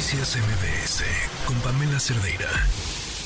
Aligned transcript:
Noticias 0.00 0.38
MBS 0.38 1.04
con 1.46 1.60
Pamela 1.60 2.00
Cerdeira. 2.00 2.48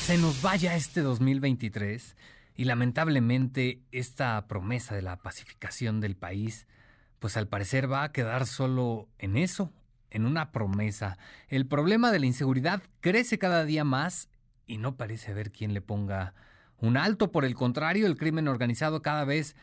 Se 0.03 0.17
nos 0.17 0.41
vaya 0.41 0.75
este 0.75 0.99
2023 0.99 2.17
y 2.53 2.65
lamentablemente 2.65 3.79
esta 3.93 4.45
promesa 4.49 4.93
de 4.93 5.01
la 5.01 5.15
pacificación 5.15 6.01
del 6.01 6.17
país, 6.17 6.67
pues 7.19 7.37
al 7.37 7.47
parecer 7.47 7.89
va 7.89 8.03
a 8.03 8.11
quedar 8.11 8.45
solo 8.45 9.07
en 9.19 9.37
eso, 9.37 9.71
en 10.09 10.25
una 10.25 10.51
promesa. 10.51 11.17
El 11.47 11.65
problema 11.65 12.11
de 12.11 12.19
la 12.19 12.25
inseguridad 12.25 12.83
crece 12.99 13.37
cada 13.37 13.63
día 13.63 13.85
más 13.85 14.27
y 14.67 14.77
no 14.77 14.97
parece 14.97 15.31
haber 15.31 15.53
quien 15.53 15.73
le 15.73 15.79
ponga 15.79 16.33
un 16.75 16.97
alto. 16.97 17.31
Por 17.31 17.45
el 17.45 17.55
contrario, 17.55 18.05
el 18.05 18.17
crimen 18.17 18.49
organizado 18.49 19.01
cada 19.01 19.23
vez 19.23 19.55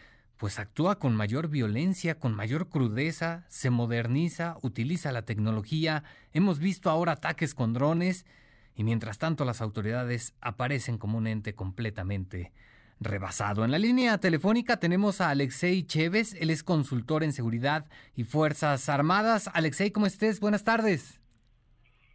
pues 0.43 0.59
actúa 0.59 0.99
con 0.99 1.15
mayor 1.15 1.47
violencia, 1.47 2.19
con 2.19 2.35
mayor 2.35 2.69
crudeza, 2.69 3.45
se 3.47 3.71
moderniza, 3.71 4.57
utiliza 4.63 5.13
la 5.13 5.23
tecnología. 5.23 6.03
Hemos 6.33 6.59
visto 6.59 6.91
ahora 6.91 7.13
ataques 7.13 7.55
con 7.55 7.73
drones 7.73 8.27
y 8.75 8.83
mientras 8.83 9.19
tanto 9.19 9.45
las 9.45 9.63
autoridades 9.63 10.35
aparecen 10.41 10.99
como 10.99 11.17
un 11.17 11.29
ente 11.29 11.55
completamente 11.55 12.51
rebasado. 12.99 13.65
En 13.65 13.71
la 13.71 13.79
línea 13.79 14.19
telefónica 14.19 14.79
tenemos 14.79 15.21
a 15.21 15.31
Alexei 15.31 15.85
Chévez, 15.85 16.35
él 16.35 16.51
es 16.51 16.65
consultor 16.65 17.23
en 17.23 17.33
seguridad 17.33 17.87
y 18.17 18.25
Fuerzas 18.25 18.89
Armadas. 18.89 19.49
Alexei, 19.55 19.93
¿cómo 19.93 20.07
estés? 20.07 20.41
Buenas 20.41 20.65
tardes. 20.65 21.21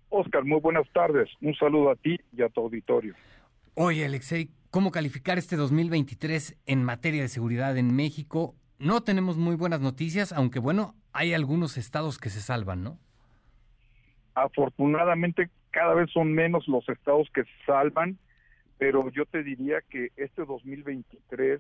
Oscar, 0.10 0.44
muy 0.44 0.60
buenas 0.60 0.92
tardes. 0.92 1.30
Un 1.40 1.56
saludo 1.56 1.92
a 1.92 1.96
ti 1.96 2.20
y 2.38 2.42
a 2.42 2.50
tu 2.50 2.60
auditorio. 2.60 3.16
Oye, 3.80 4.04
Alexei, 4.04 4.50
¿cómo 4.78 4.92
calificar 4.92 5.40
este 5.40 5.56
2023 5.56 6.56
en 6.68 6.84
materia 6.84 7.24
de 7.24 7.30
seguridad 7.30 7.76
en 7.80 7.96
México? 7.96 8.54
No 8.78 9.02
tenemos 9.02 9.36
muy 9.36 9.56
buenas 9.56 9.82
noticias, 9.82 10.32
aunque 10.32 10.60
bueno, 10.60 10.94
hay 11.14 11.34
algunos 11.34 11.78
estados 11.78 12.20
que 12.20 12.30
se 12.30 12.42
salvan, 12.42 12.84
¿no? 12.84 13.00
Afortunadamente, 14.36 15.50
cada 15.72 15.96
vez 15.96 16.12
son 16.12 16.32
menos 16.32 16.68
los 16.68 16.88
estados 16.90 17.28
que 17.34 17.42
se 17.42 17.66
salvan, 17.66 18.20
pero 18.78 19.10
yo 19.10 19.26
te 19.26 19.42
diría 19.42 19.82
que 19.90 20.10
este 20.16 20.46
2023 20.46 21.60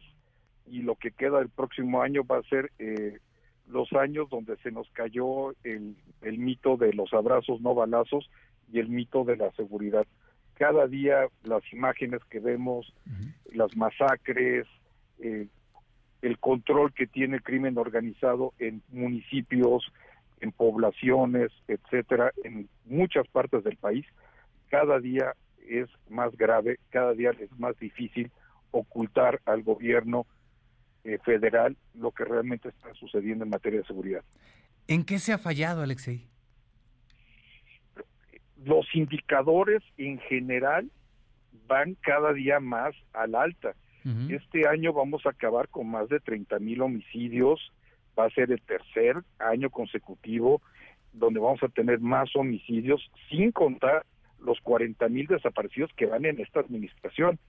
y 0.68 0.84
lo 0.84 0.94
que 0.94 1.10
queda 1.10 1.40
del 1.40 1.50
próximo 1.50 2.04
año 2.04 2.24
va 2.24 2.38
a 2.38 2.44
ser 2.44 2.72
eh, 2.78 3.18
los 3.66 3.92
años 3.94 4.30
donde 4.30 4.58
se 4.58 4.70
nos 4.70 4.88
cayó 4.92 5.54
el, 5.64 5.96
el 6.22 6.38
mito 6.38 6.78
de 6.78 6.94
los 6.94 7.12
abrazos 7.16 7.62
no 7.62 7.74
balazos 7.74 8.30
y 8.72 8.78
el 8.78 8.90
mito 8.90 9.24
de 9.24 9.38
la 9.38 9.52
seguridad 9.54 10.06
cada 10.58 10.88
día 10.88 11.28
las 11.44 11.62
imágenes 11.72 12.22
que 12.30 12.40
vemos, 12.40 12.94
las 13.54 13.76
masacres, 13.76 14.66
eh, 15.20 15.48
el 16.22 16.40
control 16.40 16.94
que 16.94 17.08
tiene 17.08 17.38
el 17.38 17.44
crimen 17.44 17.78
organizado 17.78 18.54
en 18.60 18.82
municipios, 18.90 19.92
en 20.42 20.52
poblaciones, 20.52 21.52
etcétera, 21.68 22.32
en 22.44 22.68
muchas 22.86 23.28
partes 23.28 23.64
del 23.64 23.78
país, 23.78 24.06
cada 24.70 25.00
día 25.00 25.36
es 25.68 25.90
más 26.10 26.36
grave, 26.36 26.80
cada 26.90 27.14
día 27.14 27.32
es 27.40 27.52
más 27.60 27.78
difícil 27.80 28.32
ocultar 28.72 29.42
al 29.46 29.64
gobierno 29.64 30.26
eh, 31.04 31.20
federal 31.24 31.78
lo 31.94 32.12
que 32.12 32.26
realmente 32.26 32.70
está 32.70 32.94
sucediendo 32.96 33.44
en 33.44 33.52
materia 33.52 33.82
de 33.82 33.88
seguridad. 33.88 34.24
¿En 34.88 35.04
qué 35.04 35.20
se 35.20 35.34
ha 35.34 35.38
fallado, 35.38 35.82
Alexei? 35.82 36.28
Los 38.66 38.86
indicadores 38.96 39.84
en 39.98 40.20
general 40.20 40.90
van 41.68 41.96
cada 42.02 42.34
día 42.34 42.60
más 42.60 42.96
al 43.14 43.36
alta. 43.36 43.76
Este 44.30 44.66
año 44.66 44.94
vamos 44.94 45.26
a 45.26 45.32
acabar 45.32 45.68
con 45.68 45.90
más 45.90 46.08
de 46.08 46.22
30 46.22 46.60
mil 46.60 46.82
homicidios, 46.82 47.74
va 48.18 48.24
a 48.24 48.30
ser 48.30 48.50
el 48.54 48.62
tercer 48.62 49.18
año 49.38 49.70
consecutivo 49.70 50.62
donde 51.12 51.40
vamos 51.40 51.62
a 51.64 51.68
tener 51.68 52.00
más 52.00 52.34
homicidios, 52.36 53.12
sin 53.30 53.52
contar 53.52 54.06
los 54.40 54.60
40 54.62 55.10
mil 55.10 55.28
desaparecidos 55.28 55.92
que 55.96 56.06
van 56.06 56.26
en 56.26 56.40
esta 56.40 56.60
administración. 56.60 57.40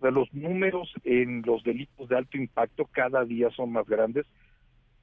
De 0.00 0.10
los 0.10 0.32
números 0.32 0.90
en 1.04 1.42
los 1.44 1.62
delitos 1.62 2.08
de 2.08 2.16
alto 2.16 2.38
impacto 2.38 2.86
cada 2.86 3.24
día 3.24 3.50
son 3.50 3.72
más 3.72 3.86
grandes. 3.86 4.24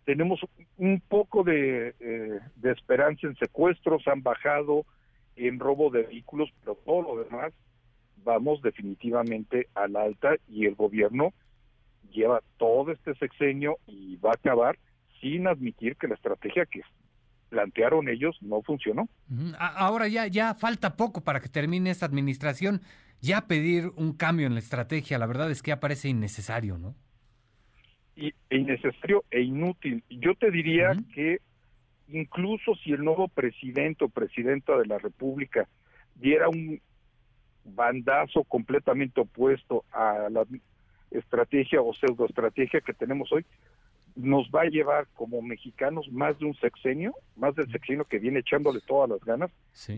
Tenemos 0.06 0.40
un 0.78 1.02
poco 1.08 1.44
de, 1.44 1.94
eh, 2.00 2.40
de 2.56 2.72
esperanza 2.72 3.28
en 3.28 3.36
secuestros, 3.36 4.08
han 4.08 4.24
bajado, 4.24 4.86
en 5.48 5.60
robo 5.60 5.90
de 5.90 6.04
vehículos, 6.04 6.50
pero 6.62 6.76
todo 6.86 7.02
lo 7.02 7.24
demás 7.24 7.54
vamos 8.24 8.62
definitivamente 8.62 9.68
al 9.76 9.96
alta 9.96 10.36
y 10.48 10.66
el 10.66 10.76
gobierno 10.76 11.34
lleva 12.12 12.42
todo 12.58 12.92
este 12.92 13.16
sexenio 13.16 13.78
y 13.88 14.18
va 14.18 14.32
a 14.32 14.34
acabar 14.34 14.78
sin 15.22 15.48
admitir 15.48 15.96
que 15.96 16.08
la 16.08 16.16
estrategia 16.16 16.66
que 16.66 16.82
plantearon 17.50 18.10
ellos 18.10 18.38
no 18.42 18.62
funcionó. 18.62 19.10
Ahora 19.58 20.08
ya 20.08 20.28
ya 20.28 20.54
falta 20.54 20.96
poco 20.96 21.22
para 21.22 21.40
que 21.40 21.50
termine 21.50 21.90
esta 21.90 22.06
administración. 22.06 22.82
Ya 23.22 23.48
pedir 23.48 23.92
un 23.98 24.14
cambio 24.14 24.48
en 24.48 24.54
la 24.54 24.60
estrategia, 24.60 25.18
la 25.18 25.26
verdad 25.26 25.52
es 25.52 25.62
que 25.62 25.70
ya 25.70 25.82
parece 25.82 26.08
innecesario, 26.08 26.78
¿no? 26.78 26.96
Y, 28.16 28.34
e 28.50 28.58
innecesario 28.58 29.26
e 29.30 29.42
inútil. 29.42 30.04
Yo 30.10 30.36
te 30.36 30.52
diría 30.52 30.94
que 31.14 31.40
incluso 32.12 32.76
si 32.76 32.92
el 32.92 33.04
nuevo 33.04 33.28
presidente 33.28 34.06
o 34.06 34.10
presidenta 34.10 34.78
de 34.78 34.86
la 34.86 34.98
República 34.98 35.68
diera 36.16 36.50
un 36.50 36.82
bandazo 37.64 38.44
completamente 38.44 39.22
opuesto 39.22 39.86
a 39.92 40.30
la 40.30 40.46
estrategia 41.12 41.82
o 41.82 41.94
pseudoestrategia 41.94 42.82
que 42.82 42.94
tenemos 42.94 43.32
hoy, 43.32 43.46
nos 44.16 44.50
va 44.50 44.64
a 44.64 44.70
llevar 44.70 45.08
como 45.16 45.42
mexicanos 45.42 46.08
más 46.12 46.38
de 46.40 46.46
un 46.46 46.56
sexenio, 46.56 47.14
más 47.36 47.56
del 47.56 47.72
sexenio 47.72 48.06
que 48.06 48.20
viene 48.20 48.40
echándole 48.40 48.82
todas 48.82 49.10
las 49.10 49.20
ganas, 49.22 49.52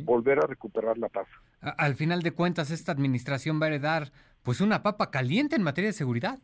volver 0.04 0.40
a 0.40 0.48
recuperar 0.48 0.98
la 0.98 1.10
paz. 1.10 1.28
Al 1.62 1.96
final 1.96 2.22
de 2.22 2.32
cuentas, 2.32 2.72
esta 2.72 2.92
administración 2.92 3.60
va 3.60 3.66
a 3.66 3.70
heredar 3.70 4.12
pues 4.44 4.62
una 4.62 4.84
papa 4.84 5.12
caliente 5.12 5.56
en 5.56 5.64
materia 5.64 5.90
de 5.90 5.94
seguridad 5.94 6.40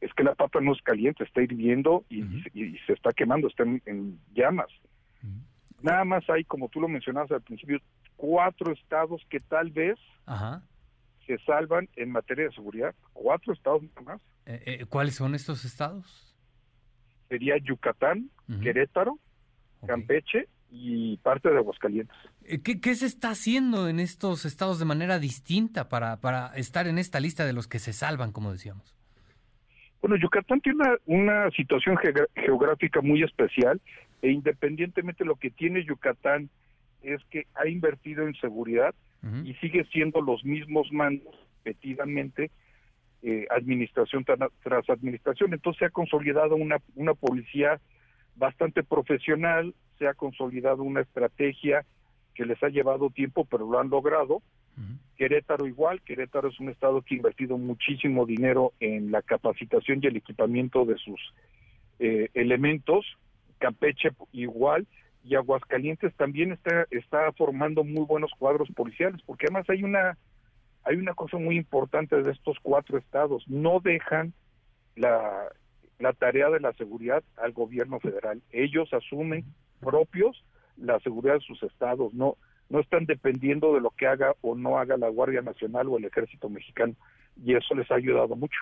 es 0.00 0.12
que 0.14 0.24
la 0.24 0.34
papa 0.34 0.60
no 0.60 0.72
es 0.72 0.80
caliente, 0.82 1.24
está 1.24 1.42
hirviendo 1.42 2.04
y, 2.08 2.22
se 2.86 2.92
está 2.92 3.12
quemando, 3.12 3.48
está 3.48 3.64
en, 3.64 4.18
llamas. 4.34 4.68
Nada 5.82 6.04
más 6.04 6.28
hay, 6.28 6.44
como 6.44 6.68
tú 6.68 6.80
lo 6.80 6.88
mencionabas 6.88 7.30
al 7.30 7.42
principio, 7.42 7.80
cuatro 8.16 8.72
estados 8.72 9.22
que 9.30 9.40
tal 9.40 9.70
vez 9.70 9.98
se 11.26 11.38
salvan 11.44 11.88
en 11.96 12.10
materia 12.10 12.44
de 12.46 12.52
seguridad. 12.52 12.94
Cuatro 13.12 13.52
estados 13.52 13.82
nada 13.82 14.02
más. 14.02 14.20
Eh, 14.46 14.62
eh, 14.80 14.86
¿Cuáles 14.86 15.14
son 15.14 15.34
estos 15.34 15.64
estados? 15.64 16.34
Sería 17.28 17.56
Yucatán, 17.58 18.30
Querétaro, 18.62 19.18
Campeche 19.86 20.48
y 20.70 21.16
parte 21.18 21.50
de 21.50 21.58
Aguascalientes. 21.58 22.16
Eh, 22.44 22.60
¿Qué, 22.60 22.80
¿Qué, 22.80 22.94
se 22.94 23.06
está 23.06 23.30
haciendo 23.30 23.88
en 23.88 24.00
estos 24.00 24.44
estados 24.44 24.78
de 24.78 24.84
manera 24.84 25.18
distinta 25.18 25.88
para, 25.88 26.20
para 26.20 26.48
estar 26.56 26.86
en 26.88 26.98
esta 26.98 27.20
lista 27.20 27.44
de 27.44 27.52
los 27.52 27.68
que 27.68 27.78
se 27.78 27.92
salvan, 27.92 28.32
como 28.32 28.52
decíamos? 28.52 28.99
Bueno, 30.00 30.16
Yucatán 30.16 30.60
tiene 30.60 30.84
una, 31.06 31.50
situación 31.50 31.98
geográfica 32.34 33.00
muy 33.02 33.22
especial 33.22 33.80
e 34.22 34.30
independientemente 34.30 35.24
de 35.24 35.28
lo 35.28 35.36
que 35.36 35.50
tiene 35.50 35.84
Yucatán 35.84 36.48
es 37.02 37.22
que 37.30 37.46
ha 37.54 37.68
invertido 37.68 38.26
en 38.26 38.34
seguridad 38.34 38.94
y 39.44 39.52
sigue 39.54 39.84
siendo 39.92 40.22
los 40.22 40.44
mismos 40.46 40.90
mandos 40.92 41.34
repetidamente 41.62 42.50
eh, 43.22 43.46
administración 43.50 44.24
tras 44.24 44.88
administración. 44.88 45.52
Entonces 45.52 45.80
se 45.80 45.84
ha 45.84 45.90
consolidado 45.90 46.56
una, 46.56 46.78
una 46.94 47.12
policía 47.12 47.78
bastante 48.36 48.82
profesional, 48.82 49.74
se 49.98 50.08
ha 50.08 50.14
consolidado 50.14 50.82
una 50.82 51.02
estrategia 51.02 51.84
que 52.34 52.46
les 52.46 52.62
ha 52.62 52.68
llevado 52.68 53.10
tiempo, 53.10 53.44
pero 53.44 53.70
lo 53.70 53.78
han 53.78 53.90
logrado 53.90 54.40
Querétaro 55.16 55.66
igual, 55.66 56.00
Querétaro 56.00 56.48
es 56.48 56.58
un 56.60 56.70
estado 56.70 57.02
que 57.02 57.14
ha 57.14 57.18
invertido 57.18 57.58
muchísimo 57.58 58.24
dinero 58.24 58.72
en 58.80 59.10
la 59.10 59.20
capacitación 59.20 60.00
y 60.02 60.06
el 60.06 60.16
equipamiento 60.16 60.86
de 60.86 60.96
sus 60.96 61.20
eh, 61.98 62.30
elementos, 62.32 63.04
Campeche 63.58 64.10
igual, 64.32 64.86
y 65.22 65.34
Aguascalientes 65.34 66.14
también 66.16 66.52
está, 66.52 66.86
está 66.90 67.30
formando 67.32 67.84
muy 67.84 68.06
buenos 68.06 68.30
cuadros 68.38 68.70
policiales, 68.70 69.20
porque 69.26 69.46
además 69.46 69.68
hay 69.68 69.82
una, 69.82 70.16
hay 70.84 70.96
una 70.96 71.12
cosa 71.12 71.36
muy 71.36 71.56
importante 71.56 72.22
de 72.22 72.32
estos 72.32 72.56
cuatro 72.62 72.96
estados, 72.96 73.44
no 73.46 73.80
dejan 73.80 74.32
la, 74.96 75.48
la 75.98 76.14
tarea 76.14 76.48
de 76.48 76.60
la 76.60 76.72
seguridad 76.72 77.22
al 77.36 77.52
gobierno 77.52 78.00
federal, 78.00 78.40
ellos 78.50 78.90
asumen 78.94 79.44
propios 79.80 80.42
la 80.78 80.98
seguridad 81.00 81.34
de 81.34 81.40
sus 81.40 81.62
estados, 81.62 82.14
no 82.14 82.36
no 82.70 82.80
están 82.80 83.04
dependiendo 83.04 83.74
de 83.74 83.80
lo 83.80 83.90
que 83.90 84.06
haga 84.06 84.34
o 84.40 84.54
no 84.54 84.78
haga 84.78 84.96
la 84.96 85.08
Guardia 85.08 85.42
Nacional 85.42 85.88
o 85.88 85.98
el 85.98 86.06
Ejército 86.06 86.48
Mexicano 86.48 86.94
y 87.44 87.54
eso 87.54 87.74
les 87.74 87.90
ha 87.90 87.96
ayudado 87.96 88.34
mucho. 88.36 88.58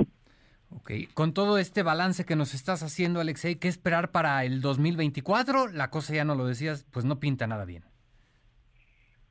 Ok, 0.71 0.93
con 1.15 1.33
todo 1.33 1.59
este 1.59 1.83
balance 1.83 2.27
que 2.27 2.37
nos 2.37 2.55
estás 2.55 2.83
haciendo, 2.83 3.21
Alexei, 3.21 3.57
¿qué 3.57 3.69
esperar 3.69 4.11
para 4.11 4.45
el 4.45 4.61
2024? 4.61 5.69
La 5.69 5.91
cosa 5.91 6.15
ya 6.15 6.25
no 6.25 6.35
lo 6.35 6.47
decías, 6.47 6.87
pues 6.91 7.05
no 7.05 7.21
pinta 7.21 7.47
nada 7.47 7.65
bien. 7.65 7.85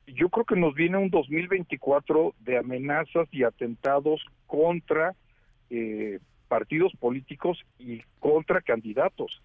Yo 0.06 0.30
creo 0.30 0.46
que 0.46 0.56
nos 0.56 0.74
viene 0.74 0.96
un 0.96 1.10
2024 1.10 2.34
de 2.40 2.58
amenazas 2.58 3.28
y 3.30 3.44
atentados 3.44 4.24
contra 4.46 5.14
eh, 5.70 6.18
partidos 6.48 6.92
políticos 6.98 7.58
y 7.78 8.02
contra 8.18 8.60
candidatos. 8.60 9.42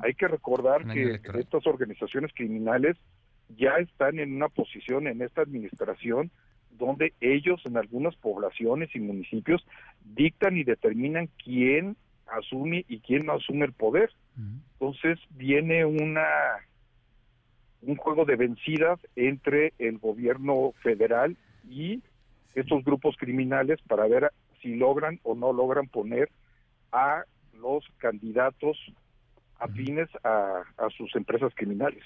Hay 0.00 0.14
que 0.14 0.26
recordar 0.26 0.84
que 0.92 1.20
estas 1.38 1.64
organizaciones 1.64 2.32
criminales 2.34 2.96
ya 3.56 3.76
están 3.76 4.18
en 4.18 4.34
una 4.34 4.48
posición 4.48 5.06
en 5.06 5.22
esta 5.22 5.42
administración 5.42 6.30
donde 6.70 7.12
ellos 7.20 7.60
en 7.66 7.76
algunas 7.76 8.16
poblaciones 8.16 8.94
y 8.94 9.00
municipios 9.00 9.64
dictan 10.02 10.56
y 10.56 10.64
determinan 10.64 11.28
quién 11.42 11.96
asume 12.26 12.84
y 12.88 13.00
quién 13.00 13.26
no 13.26 13.34
asume 13.34 13.66
el 13.66 13.72
poder. 13.72 14.10
Entonces 14.72 15.18
viene 15.30 15.84
una 15.84 16.26
un 17.82 17.96
juego 17.96 18.24
de 18.24 18.36
vencidas 18.36 18.98
entre 19.16 19.72
el 19.78 19.98
gobierno 19.98 20.72
federal 20.82 21.36
y 21.68 22.02
estos 22.54 22.84
grupos 22.84 23.16
criminales 23.18 23.78
para 23.86 24.06
ver 24.06 24.32
si 24.60 24.74
logran 24.74 25.18
o 25.22 25.34
no 25.34 25.52
logran 25.52 25.86
poner 25.88 26.30
a 26.92 27.24
los 27.54 27.84
candidatos 27.98 28.76
afines 29.58 30.08
a, 30.24 30.62
a 30.78 30.90
sus 30.90 31.14
empresas 31.14 31.52
criminales. 31.54 32.04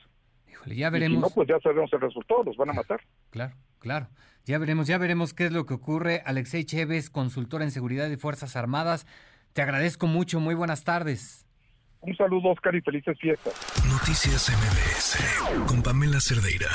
Híjole, 0.54 0.76
ya 0.76 0.90
veremos. 0.90 1.16
si 1.16 1.22
no, 1.22 1.34
pues 1.34 1.48
ya 1.48 1.58
sabemos 1.60 1.92
el 1.92 2.00
resultado, 2.00 2.44
los 2.44 2.56
van 2.56 2.70
a 2.70 2.72
matar. 2.72 3.00
Claro, 3.30 3.54
claro. 3.80 4.08
Ya 4.44 4.58
veremos, 4.58 4.86
ya 4.86 4.98
veremos 4.98 5.34
qué 5.34 5.46
es 5.46 5.52
lo 5.52 5.66
que 5.66 5.74
ocurre. 5.74 6.22
Alexei 6.24 6.64
Chévez, 6.64 7.10
consultor 7.10 7.62
en 7.62 7.70
seguridad 7.70 8.08
y 8.08 8.16
Fuerzas 8.16 8.56
Armadas. 8.56 9.06
Te 9.52 9.62
agradezco 9.62 10.06
mucho, 10.06 10.38
muy 10.40 10.54
buenas 10.54 10.84
tardes. 10.84 11.46
Un 12.00 12.14
saludo, 12.16 12.50
Oscar, 12.50 12.74
y 12.74 12.82
felices 12.82 13.18
fiestas. 13.18 13.54
Noticias 13.88 14.50
MBS 14.50 15.66
con 15.66 15.82
Pamela 15.82 16.20
Cerdeira. 16.20 16.68